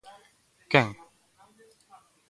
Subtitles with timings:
[0.71, 0.89] ¿Quen?